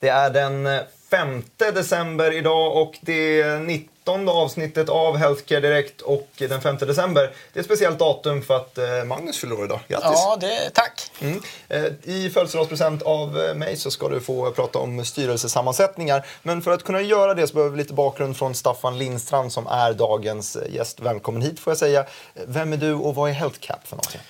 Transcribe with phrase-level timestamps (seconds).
[0.00, 0.68] Det är den
[1.10, 7.32] 5 december idag och det 19 avsnittet av Healthcare Direkt och den 5 december.
[7.52, 9.80] Det är ett speciellt datum för att eh, Magnus fyller år idag.
[9.88, 10.10] Grattis!
[10.12, 11.10] Ja, det, tack!
[11.20, 11.42] Mm.
[11.68, 16.26] Eh, I födelsedagspresent av eh, mig så ska du få prata om styrelsesammansättningar.
[16.42, 19.66] Men för att kunna göra det så behöver vi lite bakgrund från Staffan Lindstrand som
[19.66, 21.00] är dagens gäst.
[21.00, 22.06] Välkommen hit får jag säga.
[22.46, 24.20] Vem är du och vad är HealthCap för någonting?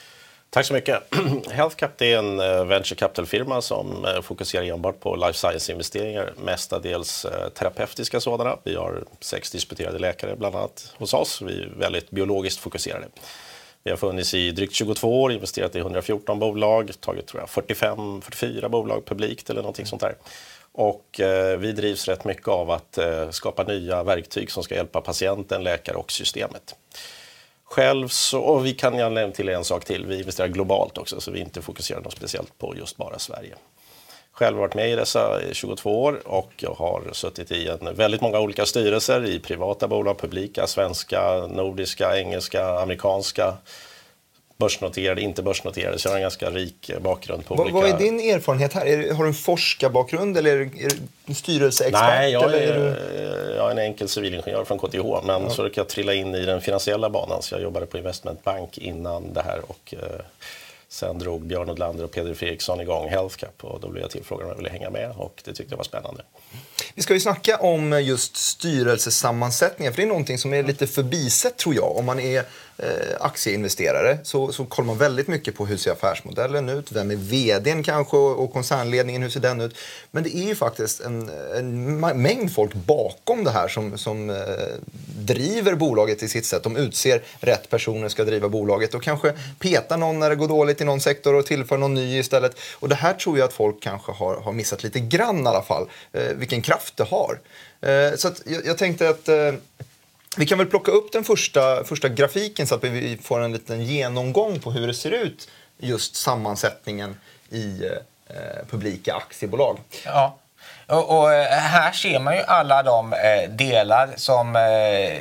[0.51, 1.03] Tack så mycket.
[1.51, 7.49] HealthCap är en eh, venture capital-firma som eh, fokuserar enbart på life science-investeringar, mestadels eh,
[7.49, 8.59] terapeutiska sådana.
[8.65, 11.43] Vi har sex disputerade läkare bland annat hos oss.
[11.43, 13.07] Vi är väldigt biologiskt fokuserade.
[13.85, 18.69] Vi har funnits i drygt 22 år, investerat i 114 bolag, tagit tror jag, 45-44
[18.69, 20.15] bolag publikt eller någonting sånt där.
[20.73, 25.01] Och eh, vi drivs rätt mycket av att eh, skapa nya verktyg som ska hjälpa
[25.01, 26.75] patienten, läkare och systemet.
[27.71, 31.21] Själv så, och vi kan jag nämna till en sak till, vi investerar globalt också
[31.21, 33.55] så vi inte fokuserar något speciellt på just bara Sverige.
[34.33, 38.21] Själv har varit med i dessa 22 år och jag har suttit i en väldigt
[38.21, 43.57] många olika styrelser i privata bolag, publika, svenska, nordiska, engelska, amerikanska
[44.59, 47.79] börsnoterade, inte börsnoterade, så jag har en ganska rik bakgrund på vad, olika...
[47.79, 48.87] Vad är din erfarenhet här?
[48.87, 50.91] Är, har du en forskarbakgrund eller är
[51.27, 52.09] du styrelseexpert?
[52.09, 55.51] Nej, jag är, är jag är en enkel civilingenjör från KTH, men ja.
[55.51, 59.33] så råkade jag trilla in i den finansiella banan, så jag jobbade på investmentbank innan
[59.33, 60.21] det här och eh,
[60.89, 64.51] sen drog Björn Odlander och Peder Fredriksson igång HealthCap och då blev jag tillfrågad om
[64.51, 66.23] jag ville hänga med och det tyckte jag var spännande.
[66.95, 71.57] Vi ska ju snacka om just styrelsesammansättningen, för det är någonting som är lite förbisett
[71.57, 71.97] tror jag.
[71.97, 72.45] Om man är eh,
[72.83, 77.17] Eh, aktieinvesterare så, så kollar man väldigt mycket på hur ser affärsmodellen ut, vem är
[77.17, 79.77] vdn kanske och, och koncernledningen, hur ser den ut?
[80.11, 84.37] Men det är ju faktiskt en, en mängd folk bakom det här som, som eh,
[85.19, 86.63] driver bolaget i sitt sätt.
[86.63, 90.81] De utser rätt personer ska driva bolaget och kanske petar någon när det går dåligt
[90.81, 92.59] i någon sektor och tillför någon ny istället.
[92.75, 95.63] Och det här tror jag att folk kanske har, har missat lite grann i alla
[95.63, 97.39] fall, eh, vilken kraft det har.
[97.81, 99.53] Eh, så jag, jag, tänkte att eh,
[100.39, 103.85] vi kan väl plocka upp den första, första grafiken så att vi får en liten
[103.85, 107.17] genomgång på hur det ser ut, just sammansättningen
[107.51, 107.83] i
[108.27, 109.79] eh, publika aktiebolag.
[110.05, 110.39] Ja.
[110.87, 115.19] Och, och, eh, här ser man ju alla de eh, delar som eh,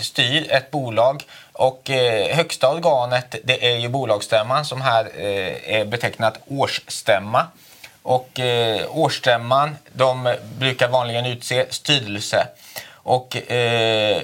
[0.00, 1.24] styr ett bolag.
[1.52, 7.46] Och eh, högsta organet det är ju bolagsstämman som här eh, är betecknat årsstämma.
[8.02, 12.46] Och eh, årsstämman de brukar vanligen utse styrelse.
[13.02, 14.22] Och eh,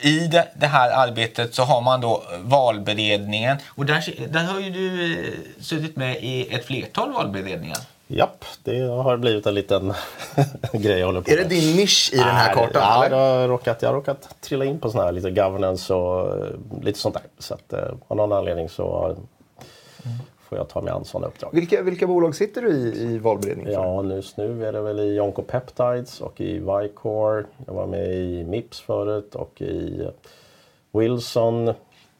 [0.00, 3.56] i det, det, här arbetet så har man då valberedningen.
[3.68, 7.78] Och där, där har ju du eh, suttit med i ett flertal valberedningar.
[8.06, 9.94] Japp, det har blivit en liten
[10.72, 11.38] grej jag håller på med.
[11.38, 12.82] Är det din nisch i den här kartan?
[12.82, 13.16] Ja, eller?
[13.16, 16.52] Jag, har råkat, jag har råkat trilla in på sån här lite governance och eh,
[16.82, 17.24] lite sånt där.
[17.38, 17.78] Så att, eh,
[18.08, 19.16] av någon anledning så
[20.04, 20.18] mm
[20.52, 21.50] får jag ta mig an sådana uppdrag.
[21.52, 25.20] Vilka, vilka bolag sitter du i, i valberedningen Ja, just nu är det väl i
[25.20, 27.46] Oncopeptides och i Vicor.
[27.66, 30.08] Jag var med i Mips förut och i
[30.92, 31.74] Wilson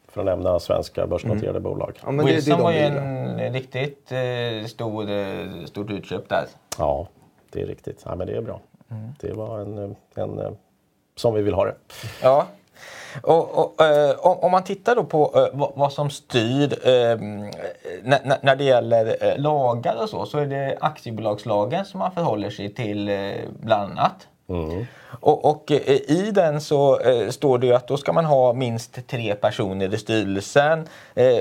[0.07, 1.63] för att nämna svenska börsnoterade mm.
[1.63, 1.99] bolag.
[2.03, 6.45] Ja, men Wilson det, det var ju en riktigt eh, stor, eh, stort utköp där.
[6.77, 7.07] Ja,
[7.51, 8.01] det är riktigt.
[8.05, 8.61] Ja, men det är bra.
[8.91, 9.09] Mm.
[9.19, 10.51] Det var en, en, en eh,
[11.15, 11.75] som vi vill ha det.
[12.21, 12.47] Ja,
[13.21, 17.17] och, och, eh, om man tittar då på eh, vad, som styr eh,
[18.03, 22.49] när, när det gäller eh, lagar och så, så är det aktiebolagslagen som man förhåller
[22.49, 24.27] sig till eh, bland annat.
[24.49, 24.85] Mm.
[25.19, 29.07] Och, och, eh, i den så står det ju att då ska man ha minst
[29.07, 30.87] tre personer i styrelsen.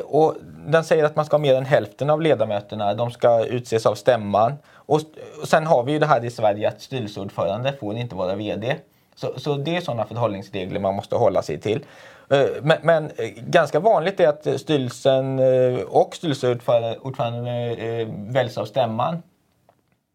[0.04, 0.34] Och
[0.66, 2.94] den säger att man ska ha mer än hälften av ledamöterna.
[2.94, 4.52] De ska utses av stämman.
[4.72, 5.00] Och,
[5.42, 8.76] och sen har vi ju det här i Sverige att styrelseordförande får inte vara VD.
[9.14, 11.84] Så, så det är sådana förhållningsregler man måste hålla sig till.
[12.32, 13.10] Eh, men, men, eh,
[13.46, 19.22] ganska vanligt är att styrelsen eh, och styrelseordföranden väljs av stämman.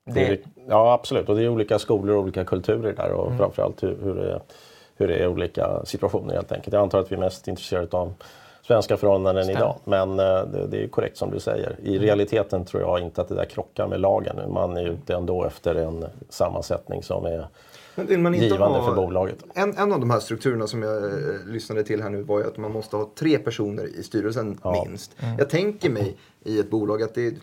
[0.06, 0.40] Det...
[0.69, 3.38] Ja absolut och det är olika skolor och olika kulturer där och mm.
[3.38, 4.42] framförallt hur, hur, det,
[4.95, 6.74] hur det är olika situationer helt enkelt.
[6.74, 8.13] Jag antar att vi är mest intresserade av
[8.62, 9.57] svenska förhållanden Stäm.
[9.57, 9.75] idag.
[9.83, 11.75] Men det, det, är korrekt som du säger.
[11.83, 12.01] I mm.
[12.01, 14.54] realiteten tror jag inte att det där krockar med lagen.
[14.54, 17.48] Man är ute ändå efter en sammansättning som är
[18.06, 19.44] men man inte givande ha, för bolaget.
[19.54, 22.48] En, en av de här strukturerna som jag eh, lyssnade till här nu var ju
[22.48, 24.86] att man måste ha tre personer i styrelsen ja.
[24.86, 25.16] minst.
[25.20, 25.38] Mm.
[25.38, 27.34] Jag tänker mig i ett bolag att det är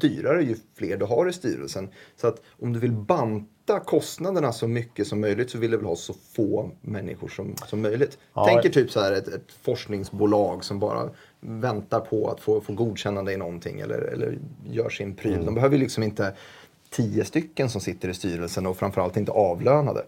[0.00, 1.88] dyrare ju fler du har i styrelsen.
[2.16, 5.86] Så att om du vill banta kostnaderna så mycket som möjligt så vill du väl
[5.86, 8.18] ha så få människor som, som möjligt.
[8.34, 8.46] Ja.
[8.46, 13.32] Tänker typ så här ett, ett forskningsbolag som bara väntar på att få, få godkännande
[13.32, 14.38] i någonting eller, eller
[14.70, 15.32] gör sin pryl.
[15.32, 15.44] Mm.
[15.44, 16.34] De behöver liksom inte
[16.96, 20.04] tio stycken som sitter i styrelsen och framförallt inte avlönade.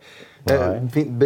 [0.51, 0.73] Eh,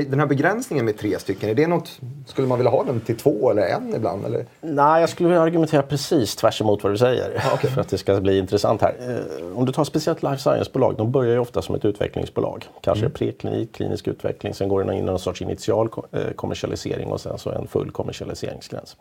[0.06, 3.16] den här begränsningen med tre stycken, är det något, skulle man vilja ha den till
[3.16, 4.24] två eller en ibland?
[4.24, 4.46] Eller?
[4.60, 7.70] Nej, jag skulle vilja argumentera precis tvärs emot vad du säger ah, okay.
[7.70, 8.94] för att det ska bli intressant här.
[9.00, 12.68] Eh, om du tar speciellt life science-bolag, de börjar ju ofta som ett utvecklingsbolag.
[12.80, 13.12] Kanske mm.
[13.12, 17.38] preklinik, klinisk utveckling, sen går det in i någon sorts initial eh, kommersialisering och sen
[17.38, 18.96] så en full kommersialiseringsgräns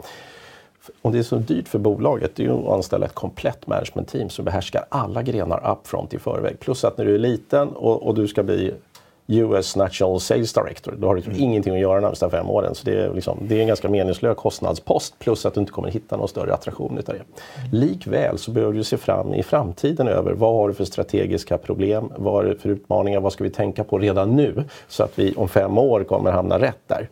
[1.01, 4.29] om det är så dyrt för bolaget, det är ju att anställa ett komplett management-team
[4.29, 6.59] som behärskar alla grenar upfront i förväg.
[6.59, 8.73] Plus att när du är liten och, och du ska bli
[9.31, 11.35] US National Sales Director, då har du mm.
[11.37, 12.75] ingenting att göra de närmsta fem åren.
[12.75, 15.89] Så det är, liksom, det är en ganska meningslös kostnadspost plus att du inte kommer
[15.89, 17.77] hitta någon större attraktion utav det.
[17.77, 22.11] Likväl så behöver du se fram i framtiden över vad har du för strategiska problem,
[22.17, 25.33] vad har du för utmaningar, vad ska vi tänka på redan nu så att vi
[25.35, 27.09] om fem år kommer hamna rätt där.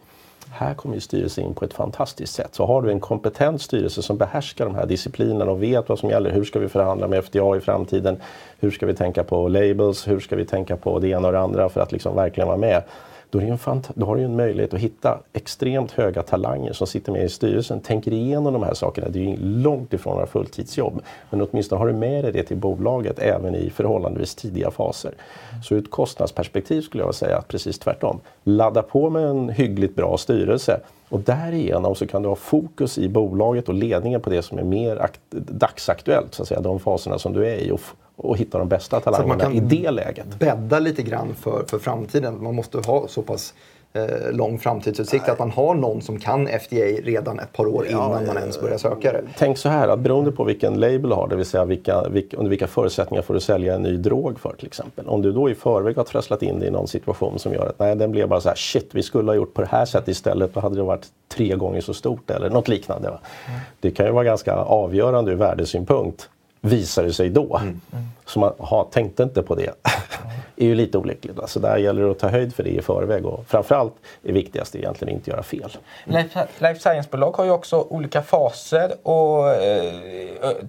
[0.52, 2.56] Här kommer ju styrelsen in på ett fantastiskt sätt.
[2.56, 6.10] Så har du en kompetent styrelse som behärskar de här disciplinerna och vet vad som
[6.10, 6.32] gäller.
[6.32, 8.18] Hur ska vi förhandla med FDA i framtiden?
[8.60, 10.08] Hur ska vi tänka på labels?
[10.08, 12.58] Hur ska vi tänka på det ena och det andra för att liksom verkligen vara
[12.58, 12.84] med?
[13.30, 17.12] Då, är en då har du en möjlighet att hitta extremt höga talanger som sitter
[17.12, 19.10] med i styrelsen, tänker igenom de här sakerna.
[19.10, 21.02] Det är ju långt ifrån några fulltidsjobb.
[21.30, 25.14] Men åtminstone har du med dig det till bolaget även i förhållandevis tidiga faser.
[25.64, 28.20] Så ur ett kostnadsperspektiv skulle jag säga att precis tvärtom.
[28.44, 33.10] Ladda på med en hyggligt bra styrelse och därigenom så kan du ha fokus i
[33.10, 37.34] bolaget och ledningen på det som är mer dagsaktuellt, så att säga, de faserna som
[37.34, 37.72] du är i.
[37.72, 37.82] Och
[38.18, 40.40] och hitta de bästa talangerna i det läget.
[40.40, 42.44] bädda lite grann för, för framtiden.
[42.44, 43.54] Man måste ha så pass
[43.94, 45.32] eh, lång framtidsutsikt Nej.
[45.32, 48.62] att man har någon som kan FDA redan ett par år ja, innan man ens
[48.62, 49.22] börjar söka det.
[49.38, 52.38] Tänk så här, att beroende på vilken label du har, det vill säga vilka, vilka,
[52.38, 55.08] under vilka förutsättningar får du sälja en ny drog för till exempel.
[55.08, 57.80] Om du då i förväg har trasslat in dig i någon situation som gör att
[57.80, 60.08] nej, den blev bara så här, shit, vi skulle ha gjort på det här sättet
[60.08, 63.08] istället, då hade det varit tre gånger så stort eller något liknande.
[63.08, 63.20] Mm.
[63.80, 66.30] Det kan ju vara ganska avgörande ur värdesynpunkt
[66.62, 67.58] visar det sig då.
[67.58, 67.82] Mm.
[67.94, 68.06] Mm.
[68.26, 69.74] Så man ha, tänkte inte på det.
[70.58, 71.40] är ju lite olyckligt.
[71.46, 73.94] Så där gäller det att ta höjd för det i förväg och framförallt
[74.24, 75.78] är viktigast egentligen att inte göra fel.
[76.06, 79.94] Life, life Science-bolag har ju också olika faser och eh,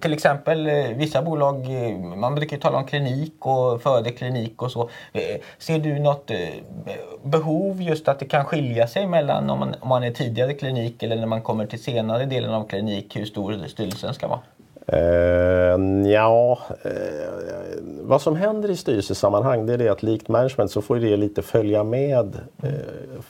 [0.01, 4.61] till exempel eh, vissa bolag, eh, man brukar ju tala om klinik och före klinik
[4.61, 4.89] och så.
[5.13, 5.21] Eh,
[5.57, 6.37] ser du något eh,
[7.23, 11.03] behov just att det kan skilja sig mellan om man, om man är tidigare klinik
[11.03, 14.39] eller när man kommer till senare delen av klinik, hur stor styrelsen ska vara?
[14.93, 16.91] Uh, ja, uh,
[18.01, 21.41] vad som händer i styrelsesammanhang det är det att likt management så får det lite
[21.41, 22.69] följa med uh,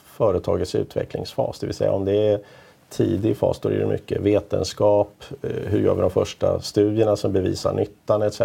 [0.06, 1.60] företagets utvecklingsfas.
[1.60, 2.40] Det vill säga om det är
[2.90, 7.74] tidig fas då är det mycket vetenskap, hur gör vi de första studierna som bevisar
[7.74, 8.42] nyttan etc.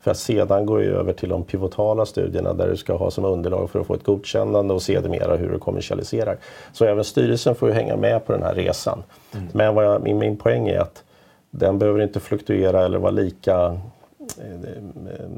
[0.00, 3.70] För att sedan gå över till de pivotala studierna där du ska ha som underlag
[3.70, 6.36] för att få ett godkännande och sedermera hur du kommersialiserar.
[6.72, 9.02] Så även styrelsen får ju hänga med på den här resan.
[9.32, 9.46] Mm.
[9.52, 11.02] Men vad jag, min, min poäng är att
[11.50, 13.78] den behöver inte fluktuera eller vara lika
[14.38, 14.60] eh,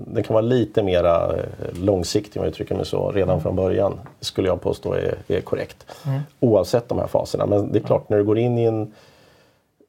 [0.06, 1.44] den kan vara lite mera eh,
[1.74, 4.00] långsiktig om jag uttrycker mig så redan från början.
[4.20, 5.86] skulle jag påstå är, är korrekt.
[6.06, 6.20] Mm.
[6.40, 7.46] Oavsett de här faserna.
[7.46, 8.92] Men det är klart, när du går in i en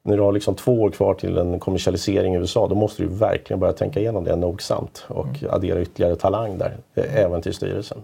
[0.06, 3.08] när du har liksom två år kvar till en kommersialisering i USA, då måste du
[3.08, 5.54] verkligen börja tänka igenom det nogsamt och mm.
[5.54, 7.98] addera ytterligare talang där, eh, även till styrelsen.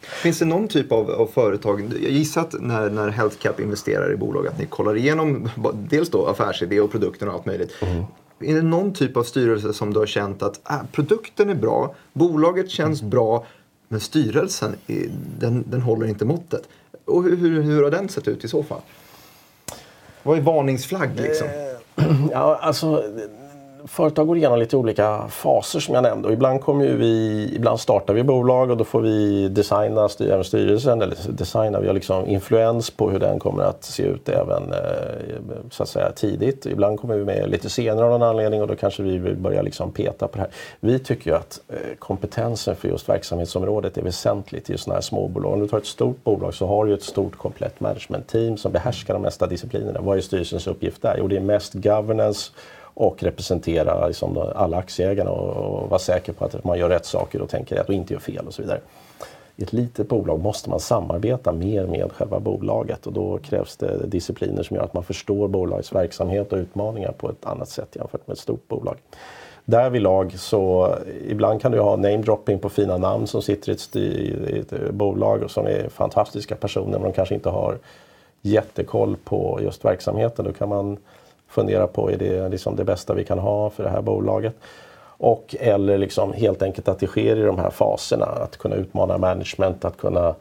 [0.00, 4.16] Finns det någon typ av, av, företag, jag gissar att när, när HealthCap investerar i
[4.16, 7.72] bolag att ni kollar igenom dels då affärsidé och produkten och allt möjligt.
[7.82, 8.04] Mm.
[8.40, 11.94] Är det någon typ av styrelse som du har känt att äh, produkten är bra,
[12.12, 13.10] bolaget känns mm.
[13.10, 13.46] bra,
[13.88, 14.76] men styrelsen
[15.38, 16.68] den, den håller inte måttet?
[17.04, 18.80] Och hur, hur, hur har den sett ut i så fall?
[20.22, 21.48] Vad är varningsflagg liksom?
[22.32, 23.04] Ja, alltså
[23.84, 27.80] företag går igenom lite olika faser som jag nämnde och ibland kommer ju vi, ibland
[27.80, 32.26] startar vi bolag och då får vi designa även styrelsen, eller designa, vi har liksom
[32.26, 35.36] influens på hur den kommer att se ut även eh,
[35.70, 36.66] så att säga tidigt.
[36.66, 39.62] Ibland kommer vi med lite senare av någon anledning och då kanske vi vill börja
[39.62, 40.50] liksom peta på det här.
[40.80, 45.52] Vi tycker ju att eh, kompetensen för just verksamhetsområdet är väsentligt i sådana här småbolag.
[45.52, 48.72] Om du tar ett stort bolag så har du ett stort komplett management team som
[48.72, 50.00] behärskar de mesta disciplinerna.
[50.00, 51.16] Vad är styrelsens uppgift där?
[51.18, 52.50] Jo, det är mest governance
[53.00, 57.48] och representera liksom alla aktieägarna och, vara säker på att man gör rätt saker och
[57.48, 58.80] tänker rätt och inte gör fel och så vidare.
[59.56, 64.06] I ett litet bolag måste man samarbeta mer med själva bolaget och då krävs det
[64.06, 68.26] discipliner som gör att man förstår bolagets verksamhet och utmaningar på ett annat sätt jämfört
[68.26, 68.96] med ett stort bolag.
[69.64, 70.94] Därvidlag så
[71.28, 74.90] ibland kan du ha namedropping på fina namn som sitter i ett, i ett eh,
[74.90, 77.78] bolag och som är fantastiska personer men de kanske inte har
[78.42, 80.44] jättekoll på just verksamheten.
[80.44, 80.96] Då kan man
[81.50, 84.54] fundera på, är det liksom det bästa vi kan ha för det här bolaget?
[85.02, 89.18] Och eller liksom helt enkelt att det sker i de här faserna, att kunna utmana
[89.18, 90.34] management, att kunna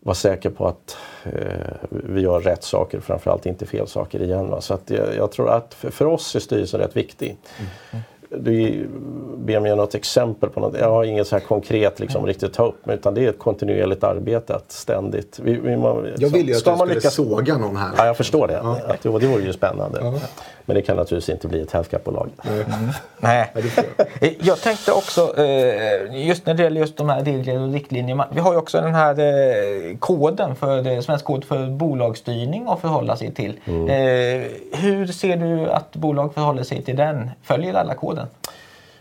[0.00, 4.50] vara säker på att eh, vi gör rätt saker, framförallt inte fel saker igen.
[4.50, 4.60] Va?
[4.60, 7.36] Så att jag, jag tror att för, för, oss är styrelsen rätt viktig.
[7.92, 8.88] Mm du
[9.38, 10.76] ber mig om något exempel på något.
[10.80, 12.88] Jag har inget så här konkret liksom, riktigt att ta upp.
[12.88, 15.38] Utan det är ett kontinuerligt arbete att ständigt...
[15.42, 17.90] Vi, vi, man, Jag ville ju att ska du man skulle lyckas- såga någon här.
[17.96, 18.60] Ja, jag förstår det.
[18.60, 20.20] Att, det, det vore ju spännande.
[20.64, 21.72] Men det kan naturligtvis inte bli ett.
[23.20, 23.50] Nej.
[23.54, 24.06] Ja, det får jag.
[24.22, 28.14] Eh, Jag tänkte också, eh, just när det gäller just de här regler och riktlinjer.
[28.14, 32.80] man- Vi har ju också den här eh, koden, för, svensk kod för bolagsstyrning att
[32.80, 33.60] förhålla sig till.
[33.64, 33.86] Mm.
[34.72, 37.30] Hur ser du att bolag förhåller sig till den?
[37.42, 38.15] Följer alla koden?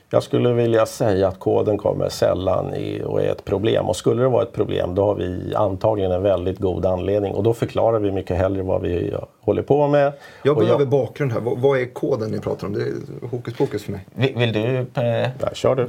[0.10, 3.86] Jag skulle vilja säga att koden kommer sällan i, och är ett problem.
[3.86, 7.34] Och skulle det vara ett problem då har vi antagligen en väldigt god anledning.
[7.34, 10.14] Och då förklarar vi mycket hellre vad vi håller på med.
[10.44, 11.40] Jag behöver bakgrund här.
[11.40, 12.74] Vad, vad är koden ni pratar om?
[12.74, 14.06] Det är hokus pokus för mig.
[14.14, 15.84] Vill, vill du eh, Nej, kör du.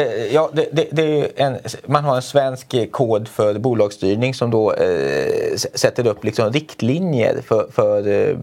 [0.00, 4.50] Eh, ja, det, det, det är en, man har en svensk kod för bolagsstyrning som
[4.50, 8.36] då eh, sätter upp liksom riktlinjer för, för eh,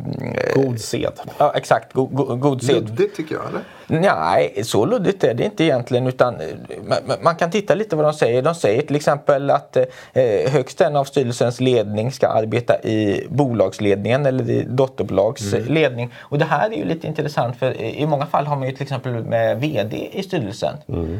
[0.56, 1.14] God sed.
[1.38, 1.94] Ja, exakt.
[1.94, 2.76] God, god, god sed.
[2.76, 3.62] Luddigt tycker jag, eller?
[4.00, 6.08] Nej, så luddigt är det inte egentligen.
[6.08, 8.42] Utan eh, man, kan titta lite vad de säger.
[8.42, 14.26] De säger till exempel att eh, högst en av styrelsens ledning ska arbeta i bolagsledningen
[14.26, 16.14] eller i dotterbolags ledning.
[16.20, 18.84] Och det här är ju lite intressant för i många fall har man ju till
[18.84, 20.76] exempel med VD i styrelsen.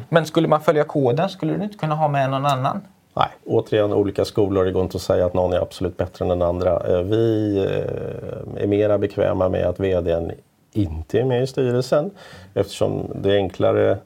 [0.10, 2.82] Men skulle man följa koden skulle du inte kunna ha med någon annan.
[3.14, 4.66] Nej, återigen olika skolor.
[4.66, 6.72] Det går inte att säga att någon är absolut bättre än den andra.
[6.88, 10.32] Eh, Vi eh, är mera bekväma med att vdn
[10.72, 12.12] inte är med i styrelsen
[12.54, 13.98] eftersom det är enklare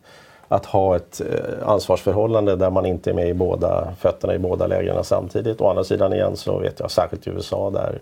[0.47, 4.67] att ha ett eh, ansvarsförhållande där man inte är med i båda fötterna i båda
[4.67, 5.61] lägren samtidigt.
[5.61, 7.99] Å andra sidan igen så vet jag särskilt i USA där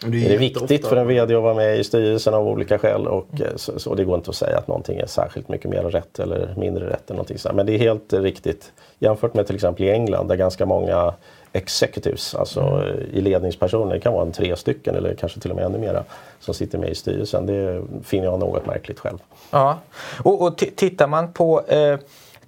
[0.00, 2.78] det är det jätteofta- viktigt för en VD att vara med i styrelsen av olika
[2.78, 3.06] skäl.
[3.06, 5.82] Och, eh, så, så det går inte att säga att någonting är särskilt mycket mer
[5.82, 7.02] rätt eller mindre rätt.
[7.06, 7.54] Eller någonting sådär.
[7.54, 8.72] Men det är helt riktigt.
[8.98, 11.14] Jämfört med till exempel i England där ganska många
[11.52, 15.56] executives, alltså eh, i ledningspersoner, det kan vara en tre stycken eller kanske till och
[15.56, 16.04] med ännu mera,
[16.40, 17.46] som sitter med i styrelsen.
[17.46, 19.18] Det finner jag något märkligt själv.
[19.50, 19.78] Ja,
[20.24, 21.98] och, och ti- tittar man på eh,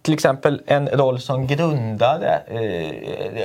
[0.03, 2.41] till exempel en roll som grundare.
[2.47, 2.61] Eh,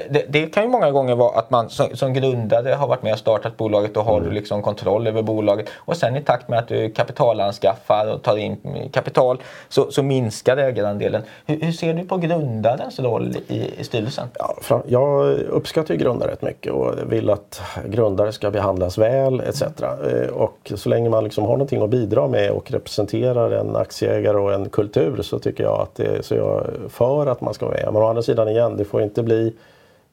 [0.09, 3.13] det, det kan ju många gånger vara att man som, som grundare har varit med
[3.13, 5.69] och startat bolaget och har du liksom kontroll över bolaget.
[5.75, 8.57] Och sen i takt med att du kapitalanskaffar och tar in
[8.93, 11.21] kapital så, så minskar ägarandelen.
[11.45, 14.27] Hur, hur ser du på grundarens roll i, i styrelsen?
[14.69, 19.61] Ja, jag uppskattar ju grundare rätt mycket och vill att grundare ska behandlas väl etc.
[19.61, 24.37] Eh, Och så länge man liksom har någonting att bidra med och representerar en aktieägare
[24.37, 27.65] och en kultur så tycker jag att det, så är jag för att man ska
[27.65, 27.93] vara med.
[27.93, 29.53] Men å andra sidan igen, det får inte bli,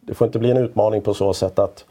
[0.01, 1.85] det får inte bli en utmaning på så sätt att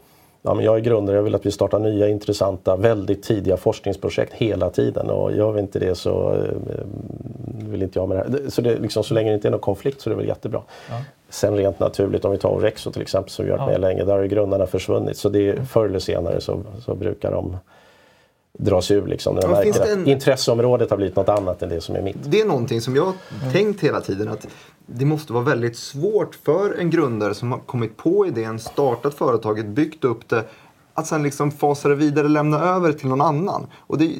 [0.44, 4.32] Ja, men jag är grundare, jag vill att vi startar nya intressanta, väldigt tidiga forskningsprojekt
[4.32, 6.84] hela tiden och gör vi inte det så eh,
[7.68, 8.50] vill inte jag med det här.
[8.50, 10.60] Så, det, liksom, så länge det inte är någon konflikt så är det väl jättebra.
[11.30, 14.04] Sen rent naturligt, om vi tar Orexo till exempel som vi har varit med länge,
[14.04, 15.16] där har ju grundarna försvunnit.
[15.16, 17.56] Så det, är- förr eller senare så, så brukar de
[18.58, 19.34] dras ur liksom.
[19.34, 22.02] När de märker det att en- intresseområdet har blivit något annat än det som är
[22.02, 22.16] mitt.
[22.24, 23.14] Det är någonting som jag har
[23.52, 24.46] tänkt hela tiden att
[24.86, 29.66] det måste vara väldigt svårt för en grundare som har kommit på idén, startat företaget,
[29.66, 30.44] byggt upp det
[30.94, 33.66] att sen liksom fasa det vidare, lämna över till någon annan.
[33.76, 34.10] Och det är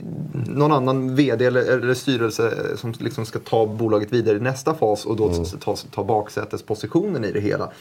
[0.51, 5.07] någon annan VD eller, eller styrelse som liksom ska ta bolaget vidare i nästa fas
[5.07, 7.73] och då ta, ta baksätespositionen i det hela.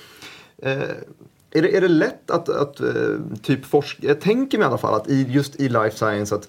[0.58, 0.80] Eh,
[1.52, 2.88] är, det, är det lätt att, att eh,
[3.42, 6.48] typ forska, jag tänker mig i alla fall att i, just i life science att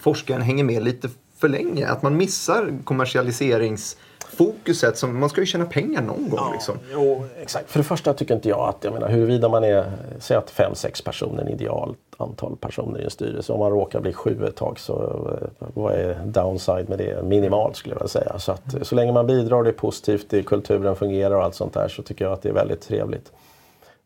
[0.00, 1.08] forskaren hänger med lite
[1.40, 1.88] för länge.
[1.88, 4.98] Att man missar kommersialiseringsfokuset.
[4.98, 6.52] Som, man ska ju tjäna pengar någon gång.
[6.52, 6.78] liksom.
[6.92, 7.70] Jo, exakt.
[7.70, 10.74] För det första tycker inte jag att, jag menar huruvida man är, säg att fem,
[10.74, 13.52] sex personer, en ideal antal personer i en styrelse.
[13.52, 14.94] Om man råkar bli sju ett tag så
[15.40, 17.24] eh, vad är downside med det?
[17.24, 18.38] Minimalt skulle jag vilja säga.
[18.38, 21.54] Så, att, så länge man bidrar och det är positivt, det, kulturen fungerar och allt
[21.54, 23.32] sånt där så tycker jag att det är väldigt trevligt.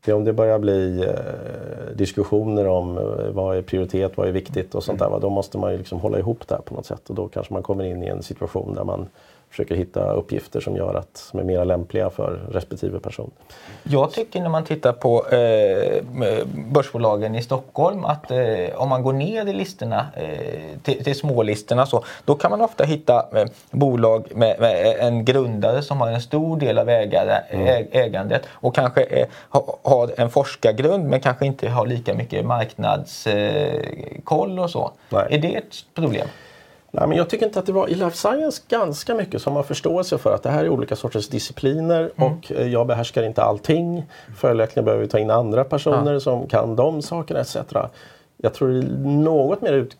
[0.04, 4.74] För om det börjar bli eh, diskussioner om eh, vad är prioritet, vad är viktigt
[4.74, 5.08] och sånt där.
[5.08, 5.18] Va?
[5.18, 7.52] Då måste man ju liksom hålla ihop det här på något sätt och då kanske
[7.52, 9.08] man kommer in i en situation där man
[9.54, 13.30] försöker hitta uppgifter som gör att, som är mer lämpliga för respektive person.
[13.82, 16.02] Jag tycker när man tittar på eh,
[16.72, 18.38] börsbolagen i Stockholm att eh,
[18.74, 22.84] om man går ner i listorna eh, till, till smålistorna så då kan man ofta
[22.84, 27.86] hitta eh, bolag med, med en grundare som har en stor del av ägare, ä,
[27.92, 33.34] ägandet och kanske eh, ha, har en forskargrund men kanske inte har lika mycket marknadskoll
[33.34, 34.90] eh, koll och så.
[35.10, 35.26] Nej.
[35.30, 36.28] Är det ett problem?
[36.96, 39.62] Nej, men jag tycker inte att det var i life science ganska mycket som har
[39.62, 44.04] förståelse för att det här är olika sorters discipliner och eh, jag behärskar inte allting.
[44.36, 47.56] Följaktligen behöver vi ta in andra personer som kan de sakerna etc.
[48.36, 49.96] Jag tror det är något mer ut,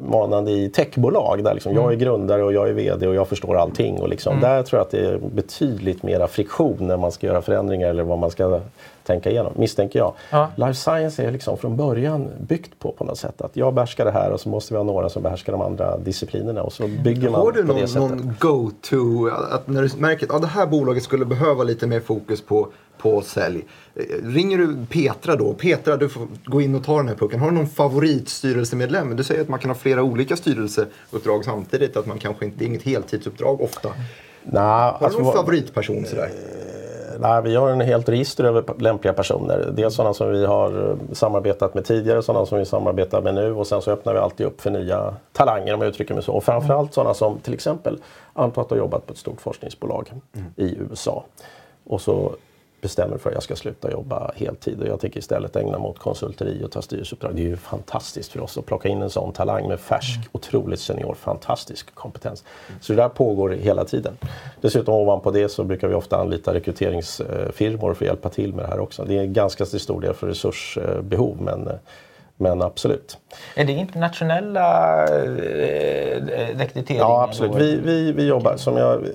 [0.00, 3.56] manande i techbolag där liksom jag är grundare och jag är VD och jag förstår
[3.56, 4.00] allting.
[4.00, 7.42] Och liksom, Där tror jag att det är betydligt mera friktion när man ska göra
[7.42, 8.60] förändringar eller vad man ska
[9.04, 10.12] tänka igenom, misstänker jag.
[10.30, 10.48] Ja.
[10.56, 14.10] Life science är liksom från början byggt på på något sätt att jag behärskar det
[14.10, 17.30] här och så måste vi ha några som behärskar de andra disciplinerna och så bygger
[17.30, 20.46] man Har du på det någon, någon go-to, att när du märker att ja, det
[20.46, 22.68] här bolaget skulle behöva lite mer fokus på,
[22.98, 23.64] på sälj.
[23.94, 25.54] eh, Ringer du Petra då?
[25.54, 27.40] Petra, du får gå in och ta den här pucken.
[27.40, 29.16] Har du någon favoritstyrelsemedlem?
[29.16, 32.64] Du säger att man kan ha flera olika styrelseuppdrag samtidigt, att man kanske inte, det
[32.64, 33.88] är inget heltidsuppdrag ofta.
[34.44, 36.30] Nej, Har du alltså, någon favoritperson sådär?
[37.20, 39.72] Nej, vi har en helt register över lämpliga personer.
[39.76, 43.52] Dels sådana som vi har eh, samarbetat med tidigare, sådana som vi samarbetar med nu
[43.52, 46.32] och sen så öppnar vi alltid upp för nya talanger om jag uttrycker mig så.
[46.32, 47.98] Och framförallt sådana som till exempel
[48.32, 50.12] anta att har jobbat på ett stort forskningsbolag
[50.56, 51.24] i USA.
[51.84, 52.32] Och så
[52.82, 55.98] bestämmer för att jag ska sluta jobba heltid och jag tänker istället ägna mig åt
[55.98, 57.36] konsulteri och ta styrelseuppdrag.
[57.36, 60.80] Det är ju fantastiskt för oss att plocka in en sån talang med färsk, otroligt
[60.80, 62.44] senior, fantastisk kompetens.
[62.80, 64.18] Så det där pågår hela tiden.
[64.60, 68.68] Dessutom ovanpå det så brukar vi ofta anlita rekryteringsfirmor för att hjälpa till med det
[68.68, 69.04] här också.
[69.04, 71.68] Det är ganska till stor del för resursbehov men,
[72.36, 73.18] men absolut.
[73.56, 76.22] Är det internationella eh,
[76.56, 77.04] rekryteringar?
[77.04, 77.54] Ja, absolut.
[77.54, 79.06] Vi, vi, vi jobbar som jag...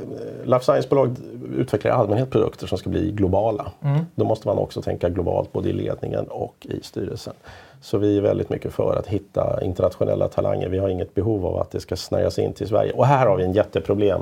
[0.43, 1.15] Life Science-bolag
[1.55, 3.71] utvecklar i allmänhet produkter som ska bli globala.
[4.15, 7.33] Då måste man också tänka globalt både i ledningen och i styrelsen.
[7.81, 10.69] Så vi är väldigt mycket för att hitta internationella talanger.
[10.69, 12.91] Vi har inget behov av att det ska snärjas in till Sverige.
[12.91, 14.21] Och här har vi en jätteproblem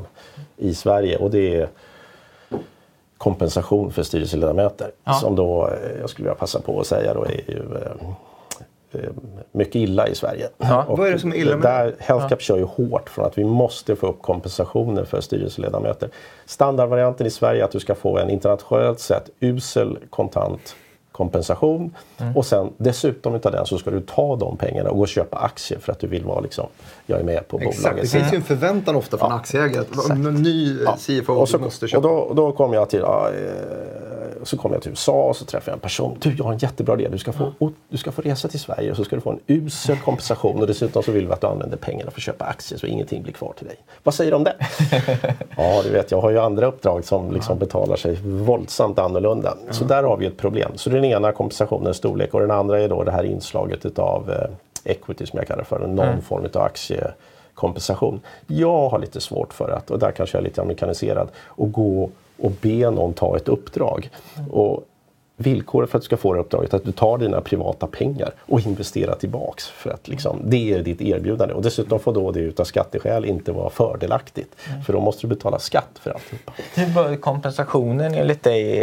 [0.58, 1.70] i Sverige och det är
[3.18, 4.92] kompensation för styrelseledamöter.
[5.04, 5.14] Ja.
[5.14, 8.08] Som då, eh, jag skulle vilja passa på att säga, då är ju eh,
[9.52, 10.50] mycket illa i Sverige.
[10.58, 10.84] Ja.
[10.84, 13.38] Och Vad är det som är illa med där HealthCap kör ju hårt från att
[13.38, 16.10] vi måste få upp kompensationer för styrelseledamöter.
[16.46, 20.76] Standardvarianten i Sverige är att du ska få en internationellt sett usel kontant
[21.12, 22.38] kompensation Mm.
[22.38, 25.38] och sen dessutom utav den så ska du ta de pengarna och gå och köpa
[25.38, 26.66] aktier för att du vill vara liksom,
[27.06, 28.02] jag är med på Exakt, bolaget.
[28.12, 31.58] det finns ju en förväntan ofta från aktieägare att en ny eh, CFO och så,
[31.58, 32.08] du måste och köpa.
[32.08, 35.72] då, då kom jag till ja, eh, så kom jag till USA och så träffade
[35.72, 36.18] jag en person.
[36.20, 37.10] Du, jag har en jättebra idé.
[37.12, 39.40] Du ska, få, du ska få resa till Sverige och så ska du få en
[39.48, 42.80] usel kompensation och dessutom så vill vi att du använder pengarna för att köpa aktier
[42.80, 43.76] så ingenting blir kvar till dig.
[44.04, 44.56] Vad säger du om det?
[45.58, 49.58] ja, du vet, jag har ju andra uppdrag som liksom betalar sig våldsamt annorlunda.
[49.72, 50.72] Så där har vi ett problem.
[50.76, 54.92] Så den ena kompensationens storlek och den andra är då det här inslaget utav eh,
[54.92, 58.20] equity som jag kallar för, någon form av aktiekompensation.
[58.48, 61.28] Jag har lite svårt för att, och där kanske jag är lite amerikaniserad,
[61.58, 64.10] att gå och be någon ta ett uppdrag.
[64.52, 64.84] Och
[65.38, 68.32] villkoret för att du ska få det uppdraget är att du tar dina privata pengar
[68.40, 69.68] och investerar tillbaks.
[69.68, 71.54] För att liksom, det är ditt erbjudande.
[71.54, 74.56] Och dessutom får då det utav skatteskäl inte vara fördelaktigt.
[74.86, 76.54] För då måste du betala skatt för alltihopa.
[76.76, 78.80] Hur bör kompensationen enligt dig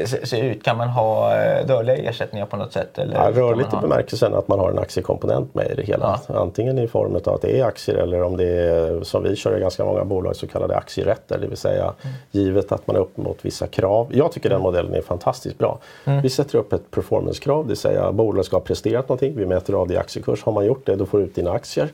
[0.00, 0.62] eh, se, ut?
[0.62, 2.98] Kan man ha eh, rörliga ersättningar på något sätt?
[2.98, 6.20] Eller Ja, rörligt i bemärkelsen att man har en aktiekomponent med i det hela.
[6.26, 9.56] Antingen i form av att det är aktier eller om det är, som vi kör
[9.56, 11.38] i ganska många bolag, så kallade aktierätter.
[11.38, 11.92] Det vill säga
[12.30, 14.08] givet att man är upp mot vissa krav.
[14.10, 15.78] Jag tycker den modellen är fantastiskt bra.
[16.22, 19.36] Vi sätter upp ett performancekrav, det vill säga bolaget ska ha presterat någonting.
[19.36, 20.42] Vi mäter av det i aktiekurs.
[20.42, 21.92] Har man gjort det, då får du ut dina aktier.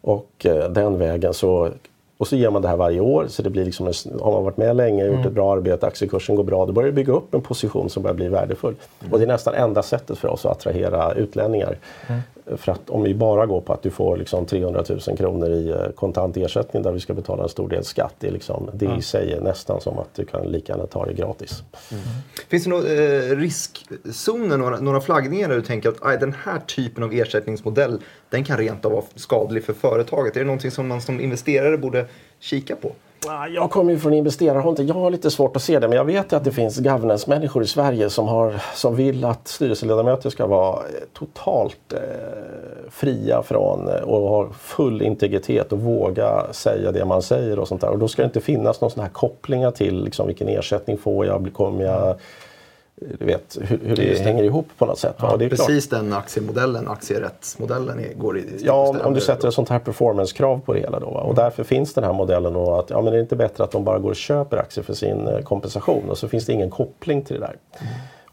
[0.00, 1.70] Och eh, den vägen så
[2.18, 3.26] och så ger man det här varje år.
[3.28, 6.36] Så det blir liksom en, har man varit med länge, gjort ett bra arbete, aktiekursen
[6.36, 8.74] går bra, då börjar du bygga upp en position som börjar bli värdefull.
[9.10, 11.78] Och det är nästan enda sättet för oss att attrahera utlänningar.
[12.56, 15.70] För att om vi bara går på att du får liksom 300 000 kronor i
[15.70, 18.14] eh, kontant ersättning där vi ska betala en stor del skatt.
[18.18, 21.06] Det, är liksom, det i sig är nästan som att du kan lika gärna ta
[21.06, 21.62] det gratis.
[22.48, 26.58] Finns det några eh, riskzoner, några, några flaggningar där du tänker att aj, den här
[26.58, 28.00] typen av ersättningsmodell
[28.30, 30.36] den kan rent av vara skadlig för företaget?
[30.36, 32.03] Är det någonting som man som investerare borde
[32.40, 32.92] kika på?
[33.54, 34.88] Jag kommer ju från investerarhållet.
[34.88, 37.62] Jag har lite svårt att se det, men jag vet ju att det finns governance-människor
[37.62, 41.98] i Sverige som, har, som vill att styrelseledamöter ska vara eh, totalt eh,
[42.90, 47.80] fria från eh, och ha full integritet och våga säga det man säger och sånt
[47.80, 47.90] där.
[47.90, 51.26] Och då ska det inte finnas någon sån här kopplingar till liksom, vilken ersättning får
[51.26, 52.16] jag, kommer jag
[53.18, 55.22] du vet hur, hur det hänger ihop på något sätt.
[55.22, 59.54] Och det är klart- Precis den aktiemodellen, aktierättsmodellen, går i Ja, om du sätter ett
[59.54, 61.06] sånt här performancekrav på det hela då.
[61.06, 63.70] Och därför finns den här modellen då att ja, men det är inte bättre att
[63.70, 66.70] de bara går och köper aktier för sin eh, kompensation och så finns det ingen
[66.70, 67.56] koppling till det där.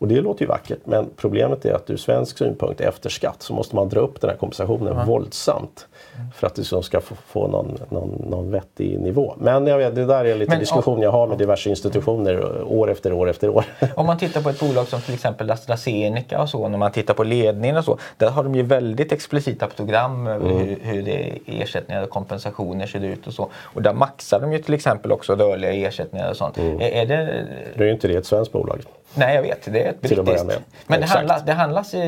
[0.01, 3.53] Och det låter ju vackert men problemet är att ur svensk synpunkt efter skatt så
[3.53, 5.87] måste man dra upp den här kompensationen våldsamt.
[6.35, 9.35] För att så ska få, få någon, någon, någon vettig nivå.
[9.37, 12.91] Men jag vet, det där är lite Men, diskussion jag har med diverse institutioner år
[12.91, 13.65] efter år efter år.
[13.95, 17.13] Om man tittar på ett bolag som till exempel AstraZeneca och så, när man tittar
[17.13, 20.57] på ledningen och så, där har de ju väldigt explicita program över Mm.
[20.57, 23.49] hur, hur det, ersättningar och kompensationer ser ut och så.
[23.63, 26.57] Och där maxar de ju till exempel också rörliga ersättningar och sånt.
[26.57, 26.81] Mm.
[26.81, 27.45] Är, är det...
[27.75, 28.81] Det är ju inte det ett svenskt bolag.
[29.13, 29.73] Nej, jag vet.
[29.73, 30.57] Det ett Till att med.
[30.87, 32.01] Men det handlas, det handlas i,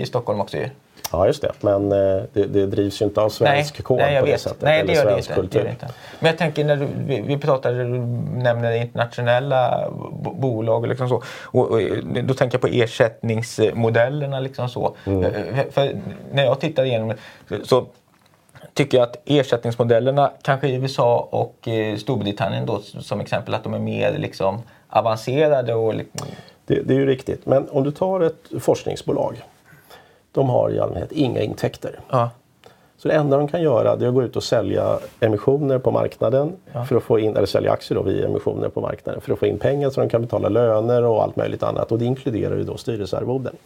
[0.00, 0.68] i Stockholm också ju.
[1.12, 1.52] Ja, just det.
[1.60, 4.40] Men eh, det, det drivs ju inte av svensk kod nej, på det vet.
[4.40, 4.62] sättet.
[4.62, 5.34] Nej, det gör det inte.
[5.34, 5.64] kultur.
[5.64, 5.88] Det inte.
[6.20, 7.84] Men jag tänker när du, vi, vi pratar, du
[8.38, 11.22] nämner internationella bo- bolag och liksom så.
[11.42, 11.80] Och, och,
[12.24, 14.96] då tänker jag på ersättningsmodellerna liksom så.
[15.06, 15.24] Mm.
[15.24, 16.00] Eh, För, för
[16.32, 17.14] när jag tittar igenom
[17.64, 17.86] så
[18.74, 23.74] tycker jag att ersättningsmodellerna kanske i USA och eh, Storbritannien då som exempel att de
[23.74, 26.28] är mer liksom avancerade och liksom,
[26.66, 27.46] Det, det är ju riktigt.
[27.46, 29.44] Men om du tar ett forskningsbolag.
[30.32, 32.00] De har i allmänhet inga intäkter.
[32.10, 32.30] ja,
[32.98, 35.90] Så det enda de kan göra det är att gå ut och sälja emissioner på
[35.90, 36.52] marknaden.
[36.88, 39.20] För att få in, eller sälja aktier då via emissioner på marknaden.
[39.20, 41.92] För att få in pengar så de kan betala löner och allt möjligt annat.
[41.92, 43.56] Och det inkluderar ju då styrelsearvoden.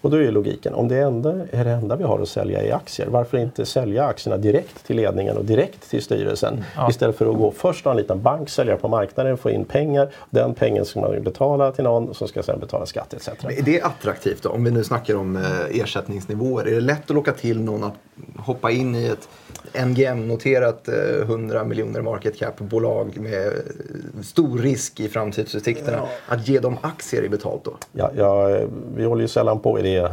[0.00, 2.64] Och då är ju logiken, om det enda är det enda vi har att sälja
[2.64, 3.08] i aktier.
[3.08, 6.64] Varför inte sälja aktierna direkt till ledningen och direkt till styrelsen?
[6.90, 10.08] Istället för att gå först ha en liten bank, sälja på marknaden, få in pengar.
[10.30, 13.28] Den pengen ska man betala till någon som ska sedan betala skatt etc.
[13.28, 14.48] Är det attraktivt då?
[14.48, 16.66] Om vi nu snackar om eh, ersättningsnivåer.
[16.66, 17.94] Är det lätt att locka till någon att
[18.36, 19.28] hoppa in i ett
[19.72, 23.52] NGM-noterat eh, 100 miljoner market cap-bolag med eh,
[24.22, 26.02] stor risk i framtidsutsikterna?
[26.28, 27.76] Att ge dem aktier i betalt då?
[27.92, 30.12] Ja, jag, vi håller ju sällan på i det,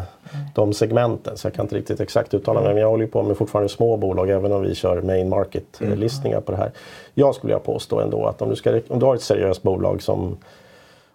[0.55, 2.73] de segmenten så jag kan inte riktigt exakt uttala mig.
[2.73, 6.41] Men jag håller ju på med fortfarande små bolag även om vi kör main market-listningar
[6.41, 6.71] på det här.
[7.13, 10.01] Jag skulle jag påstå ändå att om du, ska, om du har ett seriöst bolag
[10.01, 10.38] som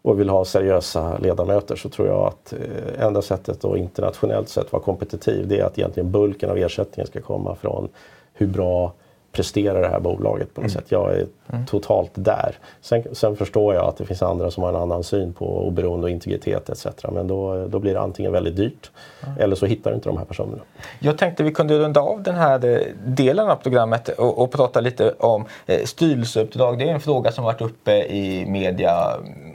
[0.03, 4.73] och vill ha seriösa ledamöter så tror jag att eh, enda sättet att internationellt sett
[4.73, 7.89] vara kompetitiv det är att egentligen bulken av ersättningen ska komma från
[8.33, 8.93] hur bra
[9.33, 10.85] presterar det här bolaget på något sätt.
[10.89, 11.27] Jag är
[11.67, 12.55] totalt där.
[12.81, 16.05] Sen, sen förstår jag att det finns andra som har en annan syn på oberoende
[16.05, 16.87] och integritet etc.
[17.13, 18.91] Men då, då blir det antingen väldigt dyrt
[19.39, 20.63] eller så hittar du inte de här personerna.
[20.99, 24.81] Jag tänkte vi kunde runda av den här eh, delen av programmet och, och prata
[24.81, 26.79] lite om eh, styrelseuppdrag.
[26.79, 28.93] Det är en fråga som varit uppe i media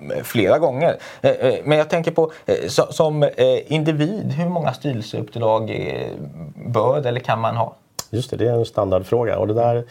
[0.02, 0.98] mm, flera gånger.
[1.22, 3.30] Eh, eh, Men jag tänker på eh, so- som eh,
[3.68, 5.72] individ, hur många styrelseuppdrag
[6.68, 7.76] bör eller kan man ha?
[8.10, 9.38] Just det, det är en standardfråga.
[9.38, 9.84] Och det där,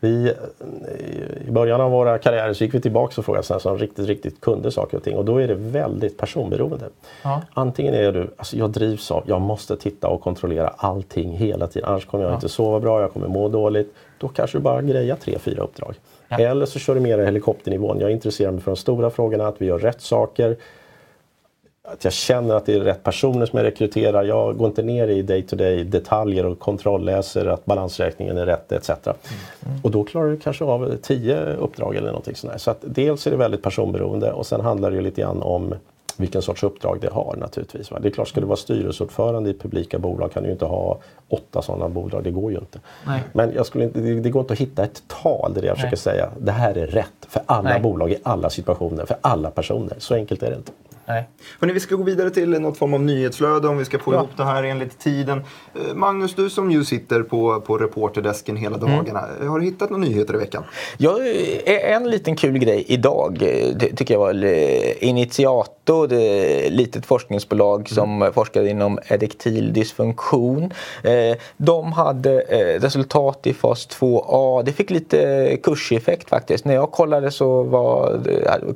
[0.00, 0.34] vi,
[1.48, 4.40] I början av våra karriärer så gick vi tillbaka och frågade sådana som riktigt, riktigt
[4.40, 5.16] kunde saker och ting.
[5.16, 6.88] Och då är det väldigt personberoende.
[7.22, 7.42] Ja.
[7.54, 11.88] Antingen är du, alltså jag drivs av, jag måste titta och kontrollera allting hela tiden.
[11.88, 13.94] Annars kommer jag inte sova bra, jag kommer må dåligt.
[14.18, 15.94] Då kanske du bara grejar tre, fyra uppdrag.
[16.28, 18.00] Eller så kör du mer helikopternivån.
[18.00, 20.56] Jag intresserar mig för de stora frågorna, att vi gör rätt saker
[21.82, 24.24] att jag känner att det är rätt personer som jag rekryterar.
[24.24, 28.90] Jag går inte ner i day-to-day detaljer och kontrollläser att balansräkningen är rätt etc.
[29.82, 32.58] Och då klarar du kanske av tio uppdrag eller någonting sånt där.
[32.58, 35.74] Så att dels är det väldigt personberoende och sen handlar det ju lite grann om
[36.16, 37.90] vilken sorts uppdrag det har naturligtvis.
[37.90, 37.98] Va?
[38.00, 40.98] Det är klart, ska du vara styrelseordförande i publika bolag kan du ju inte ha
[41.28, 42.24] åtta sådana bolag.
[42.24, 42.80] Det går ju inte.
[43.06, 43.20] Nej.
[43.32, 45.96] Men jag skulle inte, det, det går inte att hitta ett tal där jag försöker
[45.96, 47.80] säga det här är rätt för alla Nej.
[47.80, 49.96] bolag i alla situationer, för alla personer.
[49.98, 50.72] Så enkelt är det inte.
[51.10, 51.28] Nej.
[51.60, 54.16] Hörrni, vi ska gå vidare till något form av nyhetsflöde om vi ska få Ja.
[54.18, 55.38] ihop det här enligt tiden.
[55.74, 59.20] Eh, Magnus, du som ju sitter på, på reporterdesken hela dagarna.
[59.40, 60.62] eh, Har du hittat några nyheter i veckan?
[60.98, 61.18] Ja,
[61.64, 63.38] eh, en liten kul grej idag
[63.96, 64.44] tycker jag var
[65.04, 70.72] Initiator, ett litet forskningsbolag som forskar inom erektil dysfunktion.
[71.56, 72.40] De hade
[72.80, 74.62] resultat i fas 2A.
[74.62, 76.64] Det fick lite kurseffekt faktiskt.
[76.64, 78.20] När jag kollade så var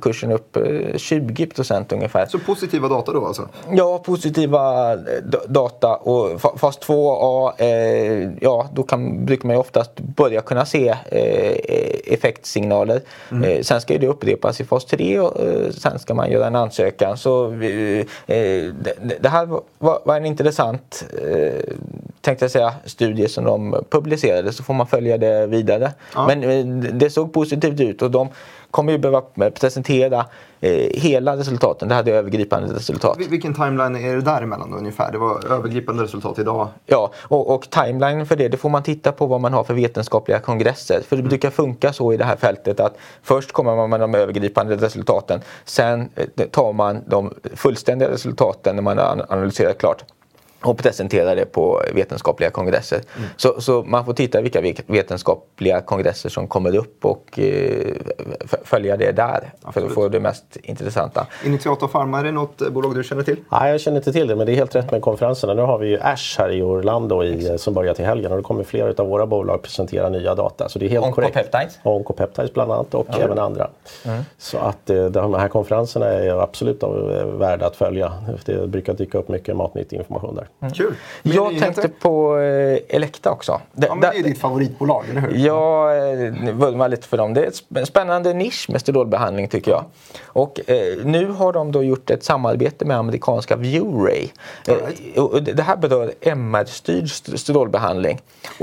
[0.01, 1.47] kursen upp eh, 20
[1.91, 2.24] ungefär.
[2.27, 3.47] Så positiva data då alltså?
[3.71, 4.99] Ja, positiva eh,
[5.47, 10.65] data och fa- fas 2A, eh, ja då kan, brukar man ju oftast börja kunna
[10.65, 13.01] se eh, effektsignaler.
[13.45, 16.55] Eh, sen ska det upprepas i fas 3 och eh, sen ska man göra en
[16.55, 17.17] ansökan.
[17.17, 21.73] Så eh, det, det här var, var en intressant, eh,
[22.21, 25.91] tänkte jag säga, studie som de publicerade så får man följa det vidare.
[26.15, 26.27] Ja.
[26.27, 28.29] Men eh, det såg positivt ut och de
[28.75, 29.21] kommer ju behöva
[29.59, 30.25] presentera
[30.61, 31.87] eh, hela resultaten.
[31.89, 33.17] Det hade övergripande resultat.
[33.19, 35.11] Vil- Vilken timeline är det däremellan då ungefär?
[35.11, 36.67] Det var övergripande resultat idag.
[36.85, 39.73] Ja, och, och timeline för det, det får man titta på vad man har för
[39.73, 41.01] vetenskapliga kongresser.
[41.07, 44.15] För det brukar funka så i det här fältet att först kommer man med de
[44.15, 45.41] övergripande resultaten.
[45.65, 50.03] Sen eh, tar man de fullständiga resultaten när man har an- analyserat klart
[50.65, 53.01] och presenterar det på vetenskapliga kongresser.
[53.37, 57.93] Så, så man får titta vilka ve- vetenskapliga kongresser som kommer upp och eh,
[58.63, 59.93] följa det där för att Absolut.
[59.93, 61.27] få det mest intressanta.
[61.45, 63.37] Initiator Pharma, är det något eh, bolag du känner till?
[63.49, 65.53] Nej, jag känner inte till det, men det är helt rätt med konferenserna.
[65.53, 68.43] Nu har vi ju ASH här i Orlando i, som börjar till helgen och då
[68.43, 70.69] kommer flera av våra bolag presentera nya data.
[70.69, 71.35] Så det är helt korrekt.
[71.37, 71.79] Oncopeptides?
[71.83, 73.69] Oncopeptides bland annat och även andra.
[74.37, 78.13] Så att eh, de här konferenserna är absolut av- eh, värda att följa.
[78.45, 80.47] Det brukar dyka upp mycket matnyttig information där.
[80.61, 80.73] Mm.
[80.73, 80.95] Kul.
[81.23, 83.61] Mer jag tänkte på eh, Elekta också.
[83.73, 85.37] Det, ja, men det är ditt favoritbolag, eller hur?
[85.37, 87.33] Jag eh, vurmar lite för dem.
[87.33, 89.85] Det är en spännande nisch med strålbehandling tycker jag.
[90.25, 94.27] Och eh, nu har de då gjort ett samarbete med amerikanska ViewRay.
[94.65, 95.17] Right.
[95.17, 98.21] Eh, det här berör MR-styrd strålbehandling.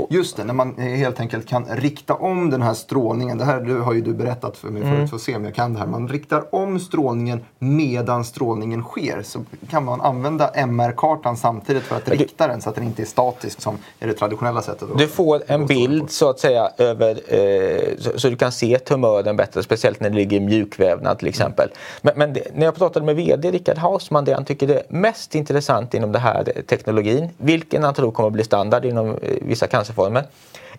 [0.09, 3.37] Just det, när man helt enkelt kan rikta om den här strålningen.
[3.37, 5.07] Det här har ju du berättat för mig förut, mm.
[5.07, 5.87] för att se om jag kan det här.
[5.87, 9.21] Man riktar om strålningen medan strålningen sker.
[9.23, 13.05] Så kan man använda MR-kartan samtidigt för att rikta den så att den inte är
[13.05, 14.87] statisk som är det traditionella sättet.
[14.97, 19.63] Du får en bild så att säga över, eh, så, du kan se tumören bättre,
[19.63, 21.65] speciellt när det ligger i mjukvävnad till exempel.
[21.65, 21.77] Mm.
[22.01, 25.35] Men, men det, när jag pratade med VD Rickard Hausman, det han tycker är mest
[25.35, 29.67] intressant inom den här teknologin, vilken han tror kommer att bli standard inom eh, vissa
[29.67, 30.23] cancerformer,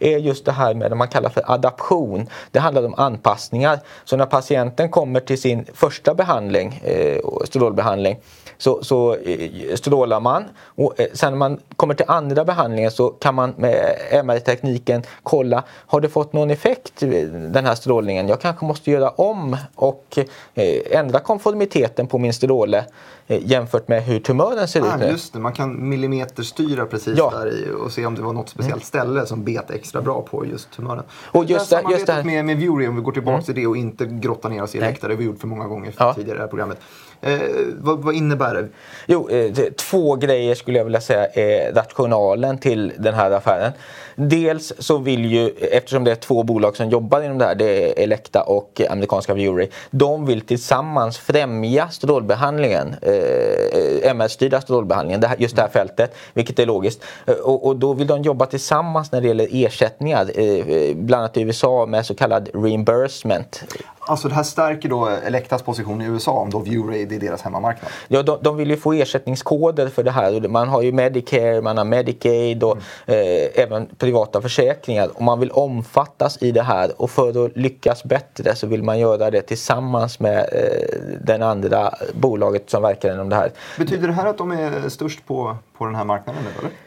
[0.01, 2.27] är just det här med det man kallar för adaption.
[2.51, 3.81] Det handlar om anpassningar.
[4.05, 8.17] Så när patienten kommer till sin första behandling, eh, strålbehandling,
[8.59, 10.45] så, så eh, strålar man
[10.77, 15.65] och eh, sen när man kommer till andra behandlingen så kan man med MR-tekniken kolla,
[15.69, 16.93] har det fått någon effekt
[17.31, 18.29] den här strålningen?
[18.29, 20.19] Jag kanske måste göra om och
[20.55, 22.85] eh, ändra konformiteten på min stråle
[23.27, 25.11] jämfört med hur tumören ser ah, ut.
[25.11, 27.31] Just det, man kan millimeterstyra precis ja.
[27.31, 28.85] där i och se om det var något speciellt mm.
[28.85, 31.05] ställe som bet extra bra på just tumören.
[31.13, 32.25] Och just det, just det här...
[32.25, 33.45] med, med Vury, om vi går tillbaka mm.
[33.45, 35.67] till det och inte grottar ner oss i läktare, det har vi gjort för många
[35.67, 36.15] gånger ja.
[36.15, 36.79] tidigare i det här programmet.
[37.25, 37.41] Eh,
[37.81, 38.69] vad, vad, innebär det?
[39.07, 43.73] Jo, eh, två grejer skulle jag vilja säga är rationalen till den här affären.
[44.16, 47.90] Dels så vill ju, eftersom det är två bolag som jobbar inom det här, det
[47.90, 49.68] är Elekta och amerikanska Vury.
[49.90, 56.59] De vill tillsammans främja strålbehandlingen, eh, MS-styrda strålbehandlingen, det här, just det här fältet, vilket
[56.59, 57.03] är logiskt.
[57.27, 61.37] Eh, och, och, då vill de jobba tillsammans när det gäller ersättningar, eh, bland annat
[61.37, 63.64] i USA med så kallad reimbursement.
[64.07, 67.90] Alltså det här stärker då Elektas position i USA om då ViewRay är deras hemmamarknad?
[68.09, 70.48] Ja, de, de, vill ju få ersättningskoder för det här.
[70.48, 73.18] Man har ju Medicare, man har Medicaid och mm.
[73.20, 75.11] eh, även privata försäkringar.
[75.14, 78.99] Och man vill omfattas i det här och för att lyckas bättre så vill man
[78.99, 83.53] göra det tillsammans med eh, den andra bolaget som verkar inom det här.
[83.79, 86.84] Betyder det här att de är störst på, på den här marknaden nu eller?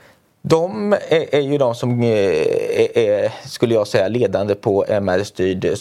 [0.50, 5.78] De är, är, ju de som eh, är, är, skulle jag säga, ledande på MR-styrd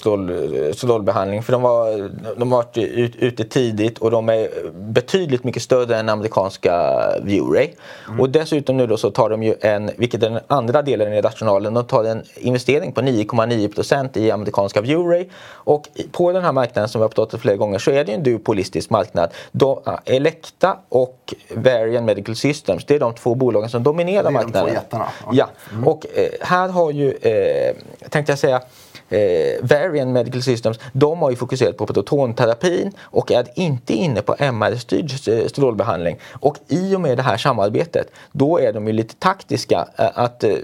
[0.77, 1.43] strålbehandling.
[1.43, 5.97] För de, var, de har varit ut, ute tidigt och de är betydligt mycket större
[5.97, 7.69] än amerikanska ViewRay.
[8.09, 8.21] Mm.
[8.21, 11.21] Och dessutom nu då så tar de ju en, vilket är den andra delen i
[11.21, 15.29] rationalen, de tar en investering på 9,9% i amerikanska ViewRay.
[15.49, 18.23] Och på den här marknaden som vi har pratat flera gånger så är det en
[18.23, 19.31] duopolistisk marknad.
[19.53, 24.69] De, Elekta och Varian Medical Systems, det är de två bolagen som dominerar marknaden två
[24.69, 25.09] jättarna?
[25.27, 25.39] Okay.
[25.39, 25.89] Ja, mm.
[25.89, 27.75] och eh, här har ju, eh,
[28.11, 28.63] tänkte jag säga,
[29.09, 34.37] eh, Varian Medical Systems, de har ju fokuserat på protonterapin och är inte inne på
[34.39, 36.19] MR-styrd eh, strålbehandling.
[36.33, 39.89] Och i och med det här samarbetet, då är de ju lite taktiska.
[39.99, 40.55] Eh, att, eh,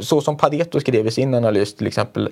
[0.00, 2.28] så som Pareto skrev i sin analys till exempel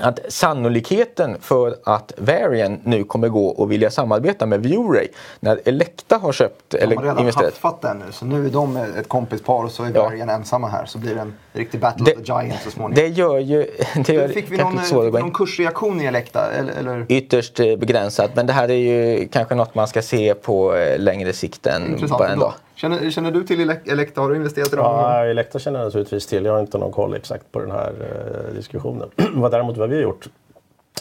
[0.00, 5.08] att sannolikheten för att Varian nu kommer gå och vilja samarbeta med Vuray
[5.40, 7.16] när Elekta har köpt eller investerat.
[7.16, 9.92] De har redan haffat den nu, så nu är de ett kompispar och så är
[9.92, 10.34] Varian ja.
[10.34, 10.86] ensamma här.
[10.86, 12.94] Så blir det en riktig battle det, of the giants så småningom.
[12.94, 13.66] Det gör ju...
[14.06, 16.52] Det gör fick vi någon, fick någon kursreaktion i Elekta?
[16.52, 17.06] Eller, eller?
[17.08, 20.98] Ytterst eh, begränsat, men det här är ju kanske något man ska se på eh,
[20.98, 22.52] längre sikt än bara en dag.
[22.80, 24.20] Känner, känner du till Elekta?
[24.20, 24.84] Har du investerat i dem?
[24.84, 26.44] Ja, Elekta känner jag naturligtvis till.
[26.44, 29.08] Jag har inte någon koll exakt på den här eh, diskussionen.
[29.34, 30.28] vad däremot vad vi har gjort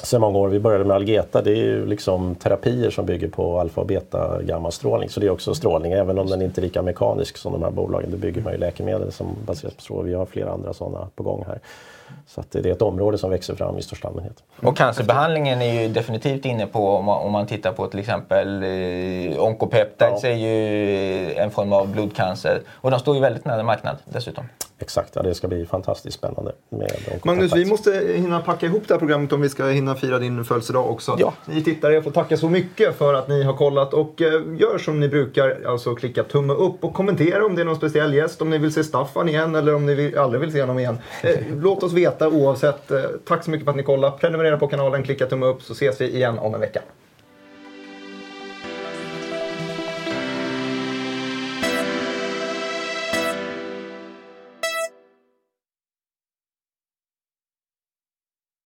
[0.03, 3.59] sedan många år, vi började med Algeta, det är ju liksom terapier som bygger på
[3.59, 5.09] alfa och beta gammastrålning.
[5.09, 7.71] Så det är också strålning, även om den inte är lika mekanisk som de här
[7.71, 8.11] bolagen.
[8.11, 10.11] Då bygger man ju läkemedel som baseras på strålning.
[10.11, 11.59] Vi har flera andra sådana på gång här.
[12.27, 14.43] Så att det är ett område som växer fram i största allmänhet.
[14.61, 18.63] Och cancerbehandlingen är ju definitivt inne på, om man, om man tittar på till exempel
[18.63, 20.29] eh, Oncopeptides ja.
[20.29, 22.61] är ju en form av blodcancer.
[22.69, 24.45] Och de står ju väldigt nära marknad dessutom.
[24.81, 26.51] Exakt, ja, det ska bli fantastiskt spännande.
[26.69, 26.91] Med
[27.23, 30.45] Magnus, vi måste hinna packa ihop det här programmet om vi ska hinna fira din
[30.45, 31.15] födelsedag också.
[31.19, 31.33] Ja.
[31.45, 34.27] Ni tittare, jag får tacka så mycket för att ni har kollat och eh,
[34.59, 38.13] gör som ni brukar, alltså klicka tumme upp och kommentera om det är någon speciell
[38.13, 40.79] gäst, om ni vill se Staffan igen eller om ni vill, aldrig vill se honom
[40.79, 40.97] igen.
[41.23, 42.91] Eh, låt oss veta oavsett.
[42.91, 44.17] Eh, tack så mycket för att ni kollade.
[44.17, 46.81] Prenumerera på kanalen, klicka tumme upp så ses vi igen om en vecka.